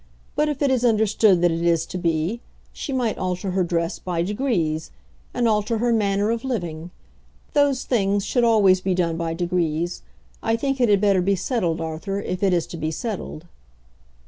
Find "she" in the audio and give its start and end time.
2.73-2.91